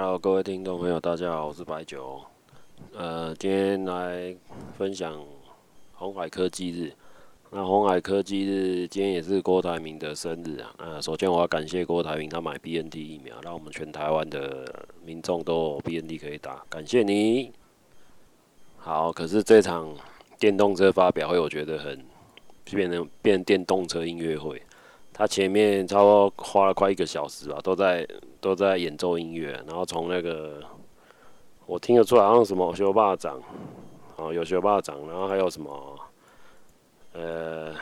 [0.00, 2.20] Hello，各位听众朋友，大家好，我是白酒。
[2.94, 4.32] 呃，今天来
[4.76, 5.20] 分享
[5.92, 6.92] 鸿海科技日。
[7.50, 10.72] 那鸿海科技日今天也是郭台铭的生日啊。
[10.78, 14.72] 呃，首先我要感谢郭台铭，他买 BNT 疫苗，让我们全台湾的
[15.04, 17.50] 民众都有 BNT 可以打，感谢你。
[18.76, 19.92] 好，可是这场
[20.38, 22.00] 电动车发表会，我觉得很
[22.66, 24.62] 变成变电动车音乐会。
[25.18, 28.06] 他前面差不多花了快一个小时吧，都在
[28.40, 30.62] 都在演奏音乐，然后从那个
[31.66, 33.42] 我听得出来，好像什么学霸长，
[34.14, 35.98] 哦，有学霸长，然后还有什么
[37.14, 37.74] 呃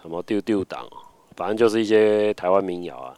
[0.00, 0.88] 什么丢丢党，
[1.34, 3.12] 反正就是一些台湾民谣啊。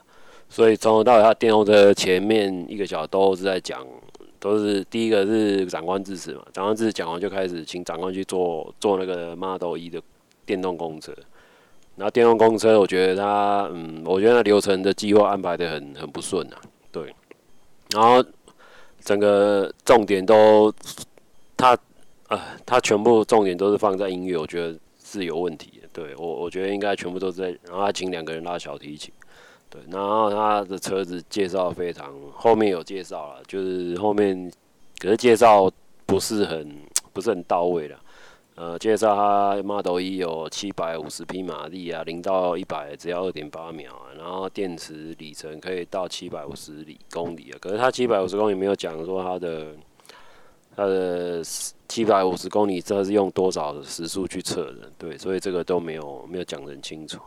[0.49, 3.85] 所以从头到尾，他电动车前面一个小时都是在讲，
[4.39, 10.01] 都是第一个是长官致辞嘛，长官致辞讲完就开始请长官去做做那个 Model E 的
[10.43, 11.13] 电动公车。
[12.01, 16.57] 然后电动公车，我觉得它，嗯，我觉得那流程的计划安排得很很不顺啊，
[16.91, 17.13] 对。
[17.91, 18.25] 然后
[19.01, 20.73] 整个重点都，
[21.55, 21.77] 它，
[22.27, 25.87] 呃，它全部重点都是放在音乐，我觉得是有问题的。
[25.93, 29.13] 对我，我觉得应该全部都在，然后他请两个人拉小提琴，
[29.69, 29.79] 对。
[29.91, 34.51] 然后他的车子介绍非常，后面有介绍了，就是后面，
[34.97, 35.71] 可是介绍
[36.07, 36.67] 不是很，
[37.13, 37.99] 不是很到位了。
[38.55, 47.57] 呃，介绍它 Model E 有七百五十匹马力啊，零到一百只要二点八秒啊，然后电池里程可以到七百五十里公里啊。
[47.61, 49.67] 可是它七百五十公里没有讲说它的
[50.75, 51.41] 它的
[51.87, 57.19] 七百五十公里这是用多少的时速去测的，对，所以这个都没有没有讲得很清楚。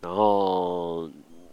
[0.00, 1.08] 然后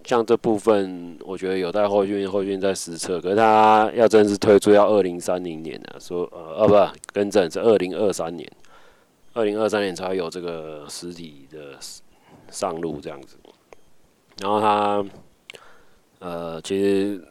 [0.06, 3.22] 像这部分，我觉得有待后续后续再实测。
[3.22, 8.50] 可是它要正式推出要二零三零年啊，说呃，呃、啊，不，更正是二零二三年。
[9.34, 11.78] 二零二三年才有这个实体的
[12.50, 13.38] 上路这样子，
[14.40, 15.06] 然后他
[16.20, 17.26] 呃，其实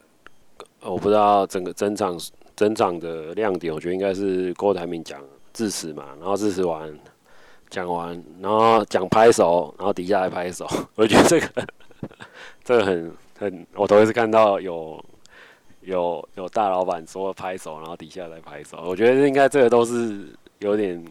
[0.80, 2.18] 我不知道整个整场
[2.56, 5.22] 整场的亮点，我觉得应该是郭台铭讲
[5.52, 6.90] 致辞嘛，然后致辞完
[7.68, 11.48] 讲完，然后讲拍手，然后底下来拍手， 我觉得这个
[12.64, 14.98] 这个很很，我头一次看到有
[15.82, 20.28] 有有大老板说拍手，然后底下来拍手，我觉得应该这个都是
[20.60, 21.04] 有点。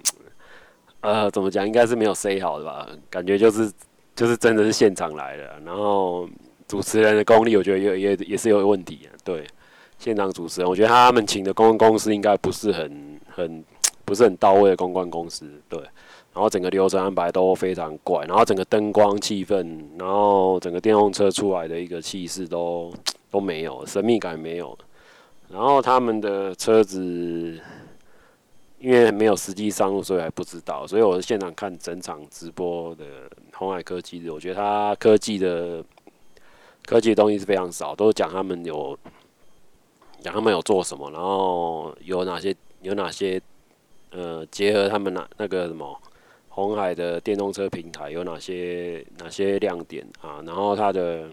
[1.01, 1.65] 呃，怎么讲？
[1.65, 2.85] 应该是没有 say 好的吧？
[3.09, 3.71] 感觉就是
[4.13, 6.27] 就是真的是现场来的，然后
[6.67, 9.07] 主持人的功力，我觉得也也也是有问题。
[9.23, 9.47] 对，
[9.97, 13.63] 现场主持人，我觉得他们请的公关公司应该不是很很
[14.03, 15.49] 不是很到位的公关公司。
[15.69, 15.79] 对，
[16.33, 22.93] 然后整个流程安排都非常怪，然后整个灯光气氛，然后整个电动车出来的一个气势都
[23.31, 24.77] 都没有，神秘感没有。
[25.49, 27.57] 然后他们的车子。
[28.79, 30.87] 因为没有实际上路，所以还不知道。
[30.87, 33.03] 所以我是现场看整场直播的
[33.53, 35.83] 红海科技日，我觉得他科技的
[36.85, 38.97] 科技的东西是非常少，都是讲他们有
[40.21, 43.41] 讲他们有做什么，然后有哪些有哪些
[44.11, 46.01] 呃结合他们那那个什么
[46.47, 51.29] 红海的电动车平台有哪些哪些亮点啊，然后他的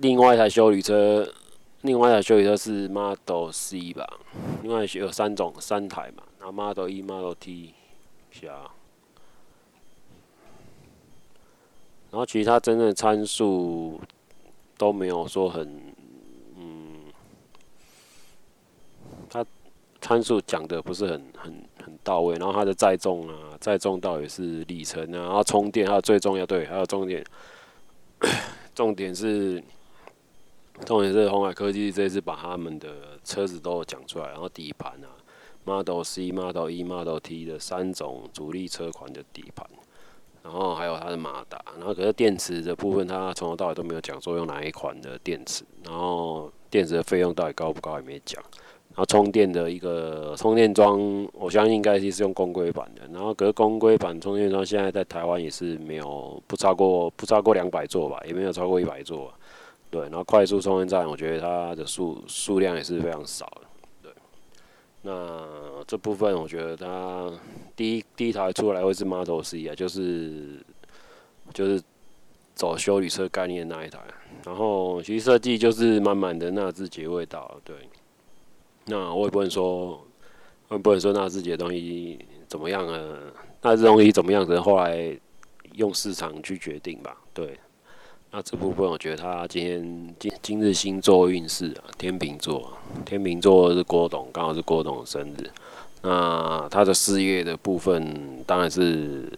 [0.00, 1.32] 另外一台修理车。
[1.82, 4.06] 另外一台休旅车是 Model C 吧，
[4.62, 7.74] 另外有三种三台嘛，然后 Model E、Model T
[8.30, 8.46] 下，
[12.10, 14.00] 然后其他真正的参数
[14.78, 15.92] 都没有说很，
[16.56, 17.00] 嗯，
[19.28, 19.44] 它
[20.00, 27.24] 参数讲的不是很很很到位，然后它的载重啊，载重到底是里程啊，然后充电还有最重要对，还有重点，
[28.72, 29.60] 重点是。
[30.84, 32.88] 重点是鸿海科技这次把他们的
[33.24, 35.08] 车子都讲出来，然后底盘啊
[35.64, 39.66] ，Model C、Model E、Model T 的三种主力车款的底盘，
[40.42, 48.42] 然后还有它的马达，然后可是电池的部分，它从头到尾都没有讲说用哪一款的电池，然后电池的费用到底高不高也没讲，
[48.88, 51.00] 然后充电的一个充电桩，
[51.32, 59.32] 我相信应该是用公规版的，然后可是公规版充电桩现在在台湾也是没有不超过不超过两百座吧，也没有超过一百座。
[59.92, 63.68] 对，然后快速充电站，我觉得它的数数量也是非常少的。
[64.04, 64.12] 对，
[65.02, 67.30] 那这部分我觉得它
[67.76, 70.64] 第一第一台出来会是 Model C 啊，就是
[71.52, 71.82] 就是
[72.54, 74.00] 走修理车概念的那一台。
[74.46, 77.60] 然后其实设计就是满满的纳智捷味道。
[77.62, 77.76] 对，
[78.86, 80.02] 那我也不能说，
[80.68, 82.18] 我也不能说纳智捷的东西
[82.48, 83.18] 怎么样啊？
[83.60, 84.46] 纳智东西怎么样？
[84.46, 85.14] 可能后来
[85.74, 87.14] 用市场去决定吧。
[87.34, 87.60] 对。
[88.34, 92.72] 那这部分我觉得他今天今今日星座运势啊，天秤座，
[93.04, 95.50] 天秤座是郭董，刚好是郭董的生日。
[96.00, 99.30] 那他的事业的部分当然是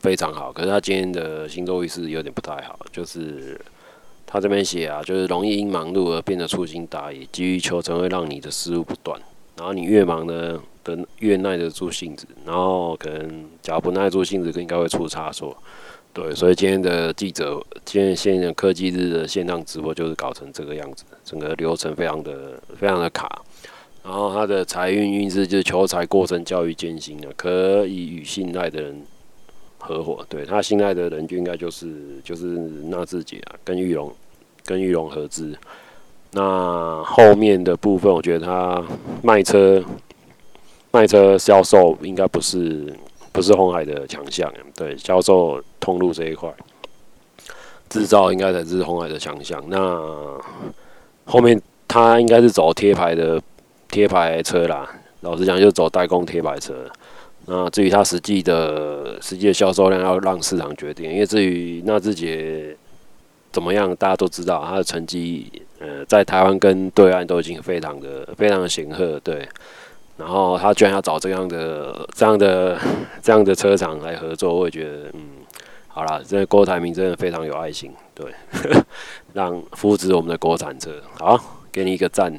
[0.00, 3.58] 非常好，可是他今天的星座运势有点不太好，就是
[4.26, 9.18] 他这边写啊，就是容易因忙碌而变得粗心大意，急于求成会让你的失误不断。
[9.56, 15.56] 然后你越忙呢，的越耐得住性子，然后可能假如不耐住性子，应该会出差错。
[16.12, 23.42] 对，所以今天的记者，今天现在科技日的线上直播就是搞成这个样子，整个流程非常的非常的卡。
[24.02, 29.02] 然后他的财运运势就是求财过程较为艰辛的，可以与信赖的人
[29.78, 30.24] 合伙。
[30.28, 31.88] 对，他信赖的人就应该就是
[32.24, 32.44] 就是
[32.88, 34.12] 纳智捷啊，跟玉龙
[34.64, 35.54] 跟玉龙合资。
[36.32, 38.84] 那后面的部分，我觉得他
[39.22, 39.80] 卖车
[40.90, 42.92] 卖车销售应该不是
[43.32, 46.52] 不是鸿海的强项，对，销售通路这一块，
[47.88, 49.62] 制造应该才是鸿海的强项。
[49.68, 50.38] 那
[51.24, 53.40] 后面他应该是走贴牌的。
[53.92, 54.88] 贴牌车啦，
[55.22, 56.88] 老实讲就走代工贴牌车。
[57.46, 61.12] 那至于它实际的实际的销售量，要让市场决定。
[61.12, 62.76] 因为至于纳智捷
[63.50, 65.50] 怎么样，大家都知道，它的成绩，
[65.80, 69.48] 呃，在台湾跟对岸都已经非常的非常的显赫，对。
[70.20, 72.78] 然后他居然要找这样的这样的
[73.22, 75.22] 这样的车厂来合作，我也觉得，嗯，
[75.88, 78.30] 好啦，这郭台铭真的非常有爱心，对，
[79.32, 81.40] 让扶持我们的国产车，好，
[81.72, 82.38] 给你一个赞。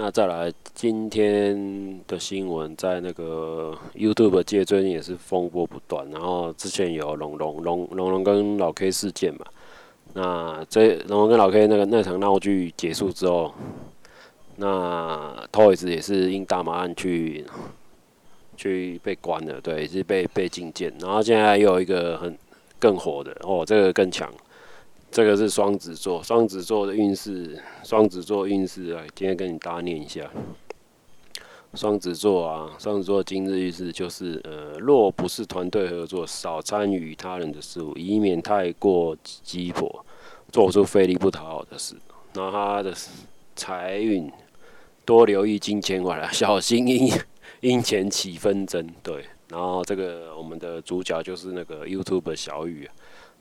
[0.00, 6.08] 那再来，今天的新闻在那个 YouTube 界最近也是风波不断。
[6.10, 9.40] 然后之前有龙龙龙龙龙跟老 K 事件嘛，
[10.14, 13.52] 那这龙龙跟老 K 那个那场闹剧结束之后，
[14.58, 17.44] 那 Toys 也是因大麻案去
[18.56, 20.92] 去被关了，对，是被被禁见。
[21.00, 22.36] 然后现在又有一个很
[22.78, 24.32] 更火的哦，这个更强。
[25.10, 30.28] 这个是双子座，双子座的运势，双子座运势啊，今天跟你大家念一下。
[31.74, 40.04] 双子座啊，双子座今日运势就是，呃，若不是团队合作，少参与他人的事物，以免太过急迫，
[40.52, 41.94] 做出费力不讨好的事。
[42.34, 42.92] 那他的
[43.56, 44.30] 财运，
[45.08, 47.10] 多留意金钱往来， 小心因
[47.60, 48.86] 因钱起纷争。
[49.02, 52.92] 对，然后这个我们的主角就是那个 YouTube 小雨啊。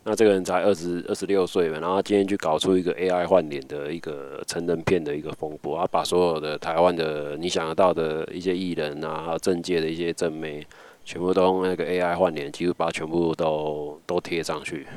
[0.05, 10.65] 那这个人才二十二十六岁嘛，然后今天去搞出一个 AI 换脸的一个成人片的一个风波，他把所有的台湾的你想得到的一些艺人啊，政界的一些正妹，
[11.03, 14.87] 全部都用那个 AI 换脸，几乎把全部都都贴上去，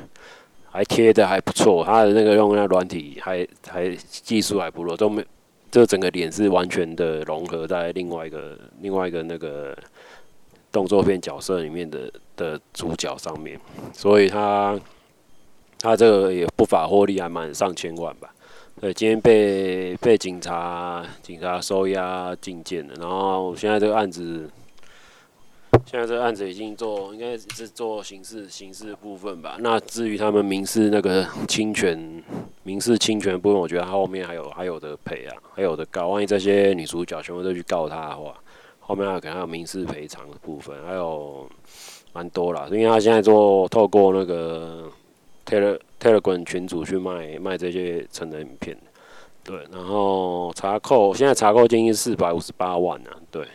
[0.69, 5.21] 还贴的还不错，他的那个用那软体还还技术还不错，都没，
[5.71, 9.75] 这整个脸是完全的融合在另外一个另外一个那个
[10.71, 13.59] 动作片角色里面的的主角上面，
[13.93, 14.79] 所以他。
[15.83, 18.31] 他这个也不法获利还蛮上千万吧？
[18.79, 22.93] 对，今天被被警察警察收押禁见了。
[22.99, 24.47] 然后现在这个案子，
[25.85, 29.57] 现在这案子已经做，应该是做刑事刑事部分吧。
[29.59, 32.23] 那至于他们民事那个侵权
[32.63, 36.07] 民事侵权部分，我觉得他后面还有还有的赔啊，还有的告。
[36.07, 38.33] 万一这些女主角全部都去告他的话，
[38.79, 41.49] 后面还有可能还有民事赔偿的部分，还有
[42.13, 42.67] 蛮多啦。
[42.71, 44.89] 因为他现在做透过那个。
[45.99, 48.77] Telegram 群组去卖卖这些成人影片，
[49.43, 53.45] 对，然后查扣现在查扣金是四百五十八万啊，对，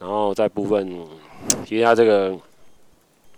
[0.00, 1.06] 然后在部分，
[1.66, 2.36] 其实他这个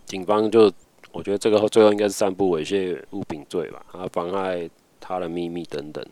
[0.07, 0.73] 警方就
[1.11, 4.71] 我觉得这个最后应该是散布猥亵物品罪吧，啊，妨碍
[5.01, 6.07] 他的秘密等等，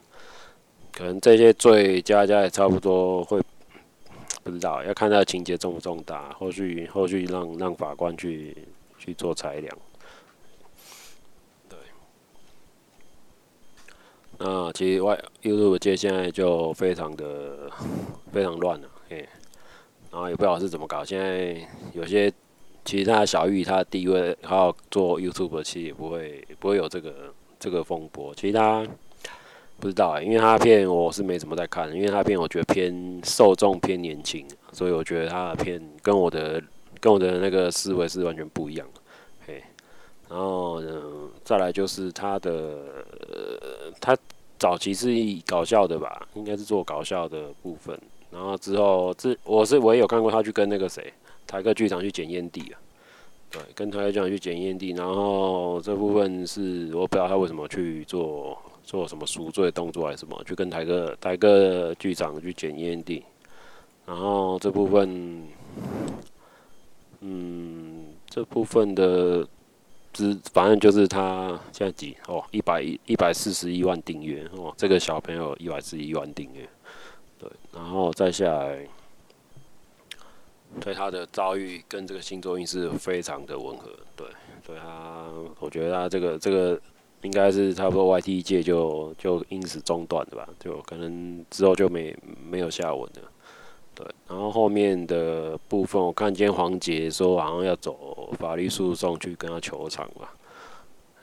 [0.92, 3.40] 可能这些罪加加也差不多会
[4.42, 8.56] 不知道，要看他的情节重不重大，后续后续让让法官去
[8.98, 9.78] 去做裁量。
[11.68, 11.78] 对。
[14.38, 17.70] 那其实外 YouTube 界现在就非常的
[18.32, 19.28] 非常乱了，嘿，
[20.10, 21.04] 然后也不知道是怎么搞。
[21.04, 21.56] 现在
[21.92, 22.32] 有些
[22.84, 28.34] 其实他小玉他的地位，还有做 YouTube 其实也不会不会有这个这个风波。
[28.34, 28.86] 其实他
[29.78, 36.62] 不知道啊，因为他片我是没怎么在看，因为他片我觉得偏受众偏年轻，所以我觉得他的片跟我的
[37.00, 38.86] 跟我的那个思维是完全不一样，
[39.46, 39.62] 嘿。
[40.28, 41.02] 然后呢，
[41.42, 44.16] 再来就是他的，呃，他
[44.58, 47.98] 早期是以搞笑的吧，应该是做搞笑的部分。
[48.30, 51.12] 然后之后，这我是我也有看过他去跟那个谁，
[51.46, 52.80] 台客剧场去捡烟蒂啊，
[53.50, 54.90] 对，跟台客剧场去捡烟蒂。
[54.90, 63.22] 然后这部分是我不知道他为什么去做做什么赎罪动作还是什么，去跟台客台客剧场去捡烟蒂。
[64.06, 65.48] 然后这部分，
[67.20, 69.46] 嗯，这部分的。
[70.12, 76.68] 只反正就是他现在几哦，一百一一百四十一万订阅哦，这个小朋友一百四十一万订阅，
[77.40, 78.86] 对，然后再下来，
[80.78, 84.26] 对他的遭遇跟这个星座运势非常的吻合，对，
[84.66, 85.24] 对他，
[85.58, 86.78] 我觉得他这个这个
[87.22, 92.14] 应该是差不多 YT 界就就因此中断的吧，就可能之后就没
[92.48, 93.32] 没有下文了。
[93.94, 100.32] 对，然后后面的部分，我看见黄杰说好像要走法律诉讼去跟他求偿吧，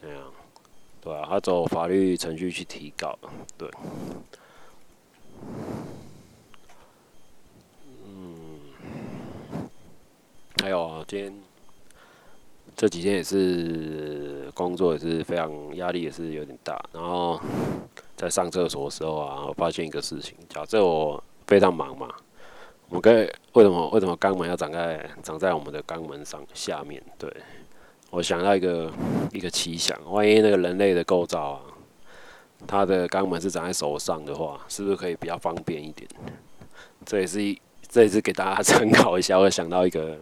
[0.02, 0.22] 这样，
[1.00, 3.18] 对啊，他走法律程序去提告，
[3.58, 3.70] 对，
[10.68, 11.34] 还有，今天
[12.76, 17.40] 这几天也是工作也是非常压力也是有点大，然后
[18.18, 22.10] 在上厕所的时候啊，我发现一个事情，假设我非常忙嘛。
[22.90, 27.02] 我们可以为什么为什么肛门要长在长在我们的肛门上下面？
[27.18, 27.34] 对，
[28.10, 28.92] 我想到一个
[29.32, 31.62] 一个奇想，万一那个人类的构造啊，
[32.68, 36.10] 他的肛门是长在手上的话，是不是可以比较方便一点？
[37.06, 37.58] 这也是一
[37.88, 39.40] 这也是给大家参考一下。
[39.40, 40.18] 我想到一个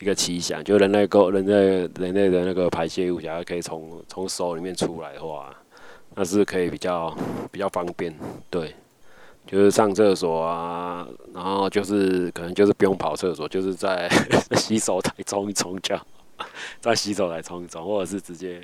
[0.00, 5.54] 一个奇想，就人类够人类人类的那个排泄物，假如可以从从手里面出来的话，
[6.14, 7.16] 那是可以比较
[7.50, 8.14] 比较方便？
[8.50, 8.74] 对。
[9.46, 14.08] 就是上厕所啊，然后就是可能就是不用跑厕所，就是在
[14.56, 15.94] 洗手台冲一冲就，
[16.80, 18.58] 在洗手台冲一冲，或者是直接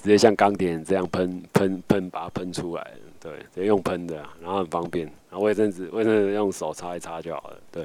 [0.00, 7.84] 直接像钢铁这样喷喷喷把它喷出来，对，直接用喷的，然后很方便，然后卫生纸卫生纸用手擦一擦就好了，对，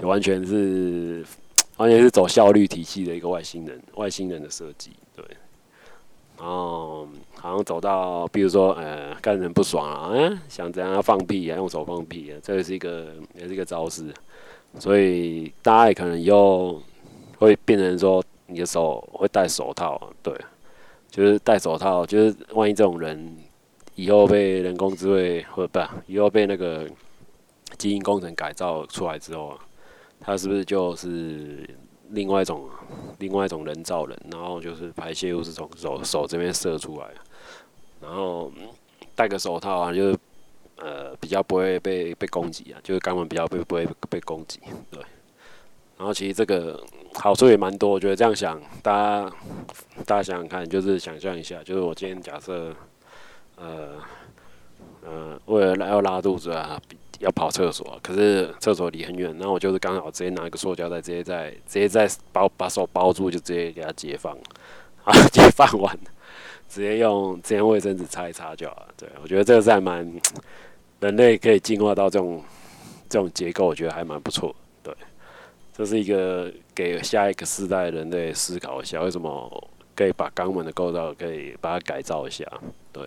[0.00, 1.22] 就完全是
[1.78, 5.24] 完全是走效率体系的一个外星人外星人的设计，对。
[6.36, 14.14] 然后好像走到，比如说，呃，看人不爽啊，嗯，想怎样放屁啊，用手放屁啊，这也是一个，也是一个招式。
[14.78, 16.80] 所以大家也可能以后
[17.38, 20.32] 会变成说，你的手会戴手套，对，
[21.10, 23.36] 就是戴手套，就是万一这种人
[23.96, 26.88] 以后被人工智慧或不，以后被那个
[27.76, 29.58] 基因工程改造出来之后，
[30.20, 31.68] 他是不是就是？
[32.12, 32.66] 另外一种，
[33.18, 37.06] 另外一种人造人，然后就是排泄物是从手手这边射出来，
[38.00, 38.50] 然后
[39.14, 40.18] 戴个手套啊，就是
[40.76, 44.58] 呃比较不会被被攻击啊，就是肛门比较不不会被攻击，
[44.90, 45.02] 对。
[45.98, 46.82] 然后其实这个
[47.12, 49.30] 好处也蛮多，我觉得这样想，大家
[50.06, 52.74] 大家想想看，就是想象一下，就是我今天假设，
[53.56, 53.96] 呃
[55.04, 56.80] 呃，为了要拉肚子啊。
[57.18, 64.32] 要跑厕所，可是厕所离很远，然后我就是刚好直接拿一个塑胶袋，直接在直接在包把手包住，就直接给它解放，
[65.02, 65.98] 啊，解放完，
[66.68, 68.88] 直接用直接卫生纸擦一擦就好了。
[68.96, 70.08] 对，我觉得这个是还蛮
[71.00, 72.42] 人类可以进化到这种
[73.08, 74.54] 这种结构，我觉得还蛮不错。
[74.82, 74.94] 对，
[75.72, 82.44] 这是一个给下一个世代人类思考一下，为什么可以把肛门的构造可以把它改造一下？
[82.92, 83.02] 对，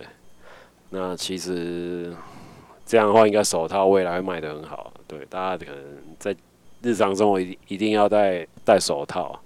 [0.90, 2.14] 那其实。
[2.84, 4.92] 这样的话，应该手套未来会卖得很好。
[5.06, 5.84] 对，大家可能
[6.18, 6.34] 在
[6.82, 9.38] 日常生活一一定要戴戴手套，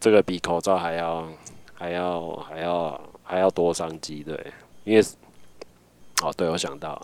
[0.00, 1.28] 这个比口罩还要
[1.74, 4.22] 还要还要还要多商机。
[4.22, 4.38] 对，
[4.84, 5.04] 因为
[6.22, 7.00] 哦，对，我想到，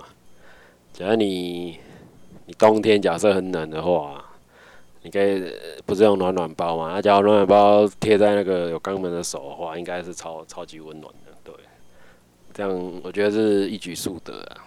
[0.92, 1.78] 假如你
[2.46, 4.24] 你冬天假设很冷的话，
[5.02, 5.52] 你可以
[5.84, 6.92] 不是用暖暖包嘛？
[6.94, 11.32] 那假如暖暖包贴在那个有肛门的手的话，应该是超超级温暖的。
[11.44, 11.54] 对，
[12.54, 14.64] 这样我觉得是一举数得啊。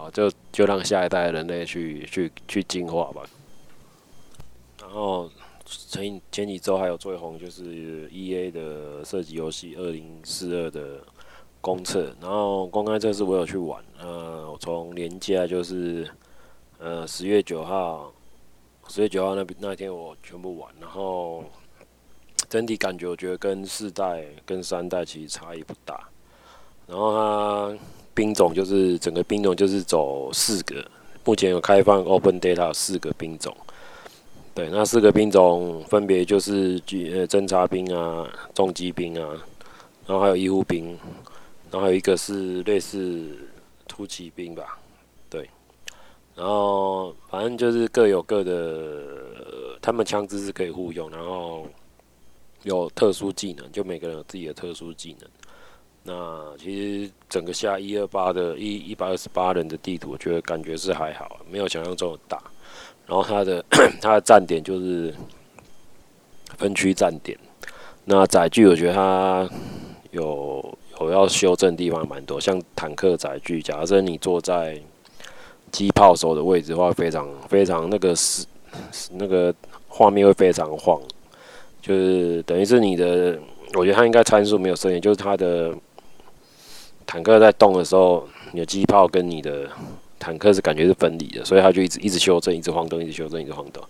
[0.00, 3.22] 好，就就让下一代人类去去去进化吧。
[4.80, 5.30] 然后
[5.66, 11.00] 前前几周还有最红就是 EA 的射击游戏《二零四二》的
[11.60, 13.84] 公测，然后公开测试我有去玩。
[13.98, 16.08] 呃，我从连假就是
[16.78, 18.10] 呃十月九号，
[18.88, 21.44] 十月九号那那天我全部玩，然后
[22.48, 26.08] 整体感觉我觉得跟四代跟三代其实差异不大。
[26.86, 27.78] 然后它。
[28.20, 30.84] 兵种就是整个兵种就是走四个，
[31.24, 33.56] 目前有开放 Open Data 四个兵种，
[34.54, 36.78] 对，那四个兵种分别就是
[37.14, 39.26] 呃侦察兵啊、重机兵啊，
[40.06, 40.88] 然后还有医护兵，
[41.70, 43.24] 然后还有一个是类似
[43.88, 44.78] 突击兵吧，
[45.30, 45.48] 对，
[46.36, 49.02] 然后反正就是各有各的，
[49.80, 51.66] 他们枪支是可以互用，然后
[52.64, 55.26] 有特殊技能，就每个人有自己的特殊技能。
[56.02, 62.42] 那其实整个下一二八的一一百二十八人的地图，我觉得感觉是还好，没有想象中的大。
[63.06, 63.62] 然后它的
[64.00, 65.14] 它的站点就是
[66.56, 67.38] 分区站点。
[68.06, 69.48] 那载具我觉得它
[70.10, 74.80] 有有要修正的地方蛮多，像坦克载具，假设你坐在
[75.70, 78.46] 机炮手的位置的话，非常非常那个是
[79.12, 79.54] 那个
[79.86, 80.98] 画面会非常晃，
[81.82, 83.38] 就是等于是你的，
[83.74, 85.74] 我觉得它应该参数没有设定，就是它的。
[87.10, 89.68] 坦克在动的时候，你的机炮跟你的
[90.16, 93.82] 坦克是感觉是分离的，所以它就一直一直修正，一直晃动，一直修正，一直晃动，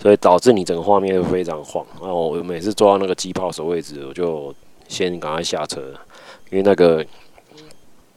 [0.00, 1.84] 所以导致你整个画面会非常晃。
[2.00, 4.54] 然后我每次坐到那个机炮手位置，我就
[4.86, 5.80] 先赶快下车，
[6.50, 7.04] 因为那个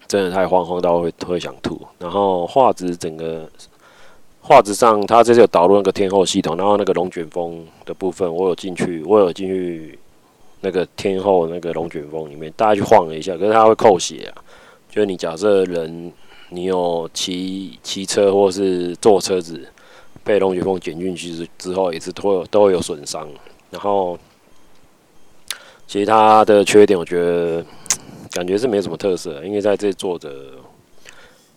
[0.07, 1.81] 真的太慌，慌到会会想吐。
[1.97, 3.49] 然后画质整个
[4.39, 9.97] 画质上，它这次有导入那个天后系统，然后那个龙卷风的部分，我有进去，我有进去
[10.63, 14.41] 那个天后那个龙卷风里面，大家去晃了一下，可是它会扣血啊，
[14.89, 16.11] 就是你假设人。
[16.49, 19.59] 你有骑骑车或是坐车子
[20.23, 23.27] 被龙卷风卷进去之之后，也是都有都会有损伤。
[23.71, 24.19] 然后，
[25.87, 27.65] 其他的缺点，我觉得
[28.29, 30.29] 感觉是没什么特色，因为在这坐着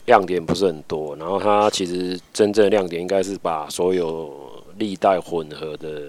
[0.06, 1.14] 亮点不是很多。
[1.16, 4.32] 然后它其实真正的亮点应该是把所有
[4.78, 6.04] 历代混合的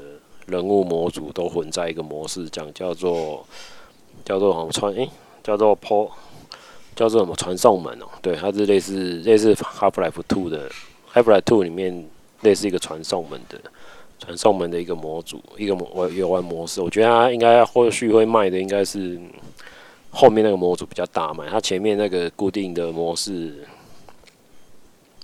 [0.48, 3.46] 人物模组都混在一个模式，讲叫做
[4.26, 5.10] 叫做什么传诶，
[5.44, 6.10] 叫做 PO。
[6.98, 10.68] 叫做什么传送门哦、对，它是类似类似 Half-Life Two 的
[11.14, 12.10] Half-Life Two 里面
[12.42, 13.62] 类似一个传送门的
[14.18, 16.82] 传送门的一个模组，一个模游玩模式。
[16.82, 19.22] 我觉得它应该后续会卖的应该是
[20.10, 23.64] 后面那个模组比较大卖，它前面那个固定的模式，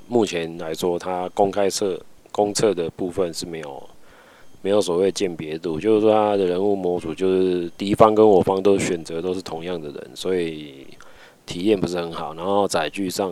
[0.07, 1.99] 目前来说它公开测
[2.31, 3.89] 公测的部分是没有
[4.63, 10.87] 没有所谓鉴别度，就是说它的人物模组就是敌方跟我方都选择都是同样的人，所以。
[11.45, 13.29] 体验不是很好，然后载具上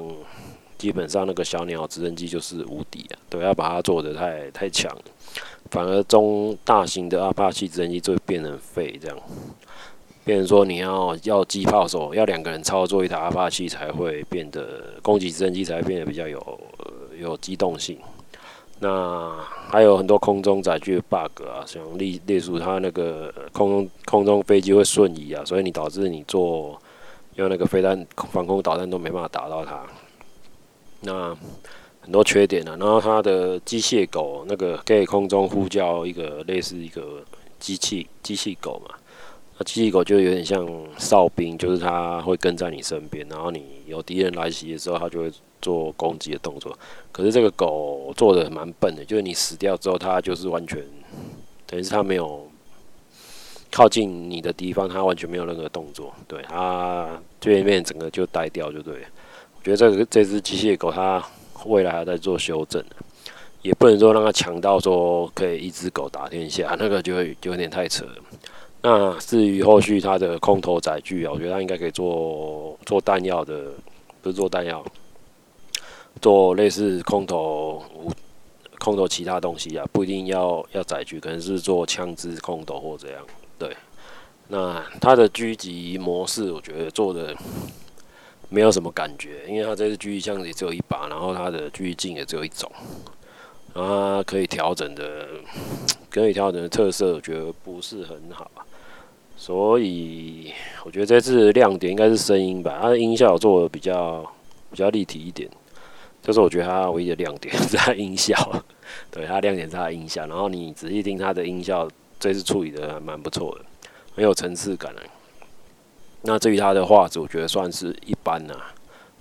[0.78, 4.94] 基本上那个小鸟直升机就是无敌啊，对，要把它做的太太强，
[5.70, 9.18] 反而中大型的阿帕奇直升机就会变成废这样，
[10.26, 16.60] 变成说你要要机炮手要两个人操作一台阿帕奇才会变得攻击直升机才会变得比较有、
[17.18, 17.98] 有机动性，
[18.84, 19.32] 那
[19.70, 26.82] 还有很多空中载具的 bug 啊，像例例如它那个空中空中飞机会瞬移啊，所以你导致你做
[27.36, 29.84] 用那个飞弹防空导弹都没办法打到它，
[31.02, 31.38] 那
[32.02, 32.76] 很多缺点、啊。
[32.80, 37.24] 然后它的机械狗那个可以空中呼叫一个类似一个
[37.60, 38.96] 机器机器狗嘛，
[39.62, 46.76] 那机器狗就有点像哨兵，就是它会跟在你身边，然后你有敌人来袭的时候，它就会做攻击的动作。
[47.12, 50.84] 可是这个狗做的蛮笨的，就是你死掉之后，它就是完全
[51.68, 52.50] 等于是它没有。
[53.74, 57.08] 靠近你的地方，它完全没有任何动作，对它
[57.40, 58.96] 对面整个就呆掉，就对。
[58.96, 61.24] 我觉得这个这只机械狗，它
[61.68, 62.84] 未来还在做修正，
[63.62, 68.16] 也不能说让它强到说可以一只狗打天下，那个就会就有点太扯了。
[68.84, 73.66] 那至于后续它的空投载具啊，我觉得它应该可以做做弹药的，
[74.22, 74.84] 不是做弹药，
[76.20, 77.84] 做类似空投
[78.80, 83.24] 空投其他东西啊，不一定要要载具，可能是做枪支空投或这样。
[83.60, 83.78] 对，
[84.48, 87.36] 那它的狙击模式，我觉得做的
[88.50, 92.72] 没有什么感觉，因为它这支狙击枪也只有一把，然后它的狙击镜也只有一种，
[93.76, 95.28] 然后它可以调整的，
[96.10, 98.50] 可以调整的特色，我觉得不是很好，
[99.44, 100.54] 所以
[100.86, 104.24] 我觉得这次亮点应该是声音吧，它的音效做的比较
[104.70, 105.50] 比较立体一点，
[106.22, 108.36] 这是我觉得它唯一的亮点是 它音效，
[109.10, 111.88] 对，它亮点是它音效，然后你仔细听它的音效。
[112.20, 113.66] 这次处理的还蛮不错的，
[114.14, 115.02] 很有层次感的。
[116.22, 118.54] 那至于它的画质，我觉得算是一般呐，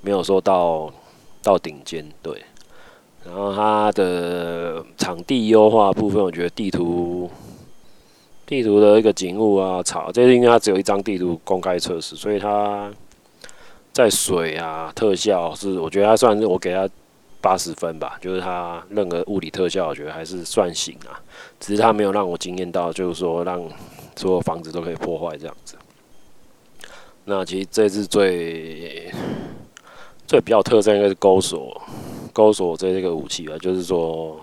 [0.03, 0.93] 没有说到
[1.43, 2.07] 到顶尖。
[2.23, 2.45] 对，
[3.25, 7.31] 然后它的场地优化部分，我觉得地图
[8.51, 12.91] 地图的一个景物啊，草，这是因为它只有一张地图公开测试，所以它
[13.93, 16.89] 在水啊特效是，我觉得它算是我给它。
[17.43, 21.17] 八十分吧，就是它任何物理特效，我觉得还是算行啊。
[21.59, 23.67] 只是它没有让我惊艳到，就是说让
[24.15, 25.75] 所有房子都可以破坏这样子。
[27.25, 29.11] 那其实这次最
[30.27, 31.81] 最比较特征应该是钩锁，
[32.35, 34.39] 钩锁这个武器吧，就是说，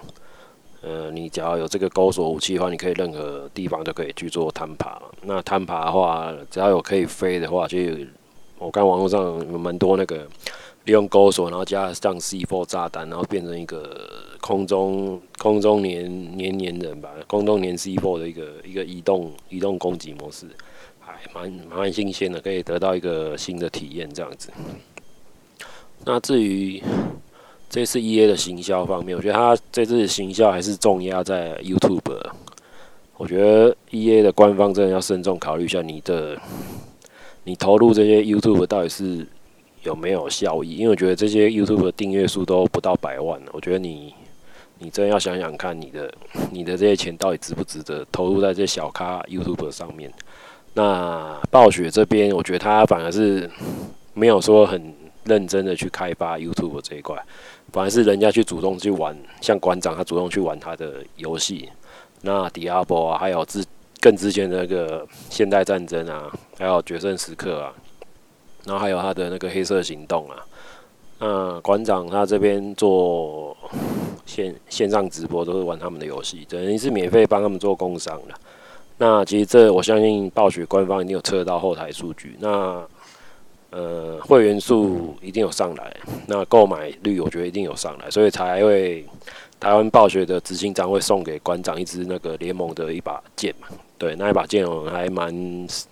[0.81, 5.01] 呃，你只要有这个钩锁武器的话，你可以任何地方都可以去做攀爬。
[5.23, 7.77] 那攀爬的话，只要有可以飞的话，就
[8.59, 10.27] 我看网络上有蛮多那个。
[10.85, 14.09] 利用钩锁，然后加上 C4 炸弹，然后变成一个
[14.39, 20.47] 空中空中黏黏黏人吧，空中黏 C4 的一个一个移动移动攻击模式，
[21.01, 24.49] 还蛮蛮新鲜的，可以得到一个新的体验这样子。
[26.05, 26.81] 那至于
[27.69, 32.19] 这次 EA 的行销方面，我觉得他这次行销还是重压在 YouTube。
[33.17, 36.39] 我觉得 EA 的官方真的要慎重考虑一下，你的
[37.43, 39.27] 你投入这些 YouTube 到底是。
[39.83, 40.75] 有没有效益？
[40.75, 44.13] 因为我觉得这些 YouTube 的订阅数都不到百万，我觉得你
[44.79, 46.13] 你真要想想看，你的
[46.51, 50.11] 你的这些钱到底值不值得投入在这些小咖 YouTube 上面？
[50.73, 53.49] 那暴雪这边，我觉得他反而是
[54.13, 57.15] 没有说很认真的去开发 YouTube 这一块，
[57.71, 61.69] 反而是人家去主动去玩，像馆长他主动去玩他的游戏，
[62.21, 63.63] 那 Diablo 啊，还有之
[63.99, 67.73] 更之前的那个现代战争啊，还有决胜时刻啊，
[68.65, 70.37] 然后还有他的那个黑色行动啊。
[71.19, 73.57] 那馆长他这边做
[74.25, 78.35] 线线上直播，都是玩他们的游戏，等于是免费帮他们做工商的。
[78.99, 82.83] 那其实这我相信暴雪官方一定有测到后台数据，那
[83.77, 89.05] 呃会员数一定有上来，那购买率我觉得一定有上来，所以才会
[89.59, 93.67] 台湾暴雪的执行长会送给馆长一支那个联盟的一把剑嘛。
[93.99, 95.31] 对，那一把剑还蛮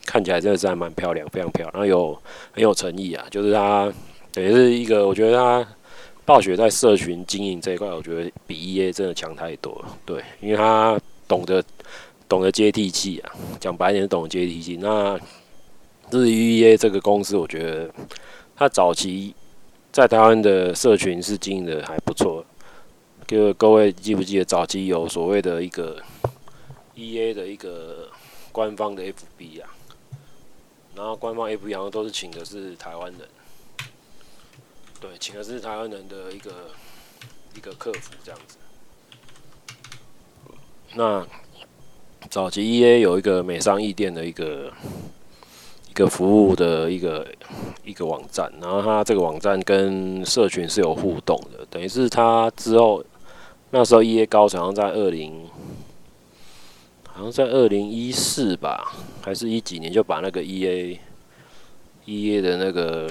[0.06, 2.22] 看起来真的是还蛮漂亮，非常漂亮，然后有
[2.54, 3.94] 很有诚意啊，就是它
[4.34, 5.68] 等于是一个我觉得它
[6.26, 9.86] 暴雪在社群经营这一块，我觉得比 EA 真的强太多了。
[10.06, 11.64] 对，因为他懂得。
[12.28, 14.80] 懂得接地气啊，讲白点懂得接地气。
[14.82, 15.16] 那
[16.12, 17.94] 至于 EA 这个公司，我觉得
[18.56, 19.36] 他早期
[19.92, 22.46] 在台湾的社群是经营的还不错。
[23.28, 26.00] 各各位记不记得早期有所谓的一个
[26.96, 28.10] EA 的一个
[28.52, 29.70] 官方的 FB 啊？
[30.96, 33.28] 然后官方 FB 好像都是请的是台湾人，
[35.02, 36.52] 对，请的是台湾人的一个
[37.56, 38.58] 一个客服这样子。
[40.94, 41.28] 那
[42.30, 44.72] 早期 EA 有一个美商易店的一个
[45.96, 47.26] 个服务的一个
[47.86, 53.02] 一个网站，然后它这个网站跟社群是有互动的，等于是它之后
[53.72, 55.48] 那时候 EA 高层在二零，
[57.08, 61.00] 好像在二零一四吧，还是一几年就把那个 EA
[62.06, 63.10] EA 的那个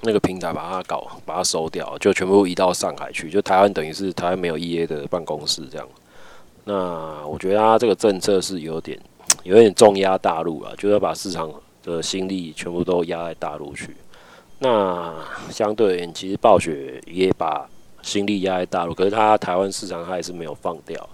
[0.00, 5.86] 那个平台把它搞把它收掉，就全部移到上海去，就台湾等于是台湾没有 EA 的办公室这样。
[6.64, 8.98] 那我觉得他这个政策是有点
[9.42, 13.96] 有点重压大陆啊，就是要把市场的心力全部都压在大陆去。
[14.58, 15.14] 那
[15.50, 17.68] 相对而言，其实暴雪也把
[18.02, 21.08] 心力压在大陆，可是他台湾市场他还是没有放掉，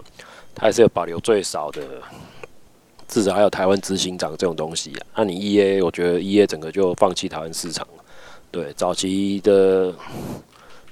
[0.53, 1.81] 他还是有保留最少的，
[3.07, 5.05] 至少还有台湾执行长这种东西啊。
[5.17, 8.03] 那你 EA，我觉得 EA 整个就放弃台湾市场了。
[8.51, 9.93] 对，早期的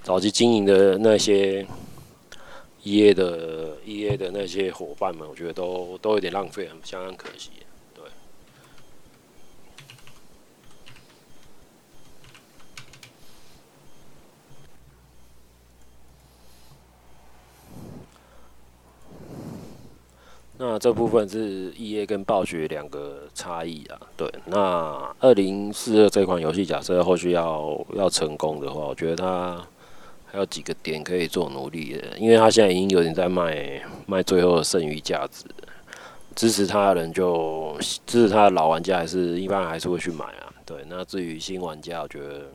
[0.04, 1.66] 早期经营的那些。
[2.86, 7.50] EA 的 EA 的那些伙伴们，我觉得都都有点浪费，很相当可惜。
[7.96, 8.04] 对。
[20.60, 24.00] 那这部分是 EA 跟暴雪两个差异啊。
[24.16, 24.32] 对。
[24.46, 29.68] 那二零四二这款游戏，假设后续要要成功的话，我觉得它。
[30.36, 35.46] 还有几个点可以做努力的，因为他现在已经有点在卖卖最后的剩余价值，
[36.36, 37.74] 支持他的人就
[38.06, 40.52] 支持他的老玩家还是一般还是会去买啊。
[40.66, 42.52] 对，那至于新玩家，我觉得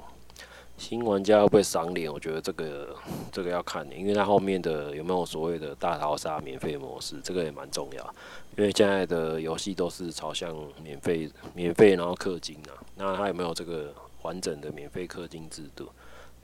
[0.77, 2.95] 新玩家会不会赏脸，我觉得这个
[3.33, 8.15] 这个要看的，因为他后面的有没有所谓的大逃杀免费模式，这个也蛮重要。
[8.59, 13.91] 因为现在的游戏都是朝向免费免费然后氪金啊，那他有没有这个
[14.21, 15.89] 完整的免费氪金制度？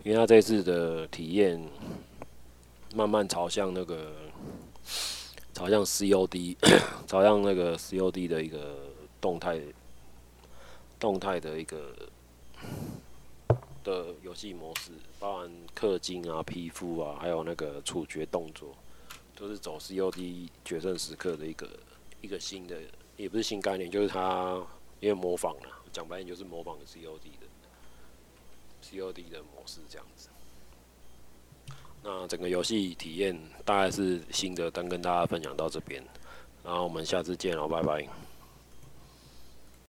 [0.03, 1.61] 因为他这次的体验
[2.95, 4.13] 慢慢朝向那个
[5.53, 6.57] 朝向 COD，
[7.07, 9.61] 朝向那个 COD 的一个动态
[11.01, 11.95] 动态的一个
[13.83, 18.77] 的游戏模式，包含氪金啊、皮肤啊，还有那个处决动作，
[19.35, 21.69] 都是走 COD 决胜时刻的一个
[22.21, 22.77] 一个新的，
[23.17, 24.63] 也不是新概念，就是他
[25.01, 27.47] 因为模仿了，讲白点就是模仿 COD 的。
[28.91, 30.29] COD 的模式这样子，
[32.03, 36.03] 那整个游戏体验大概是新的，单跟大家分享到这边，
[36.63, 38.09] 然后我们下次见哦，拜拜。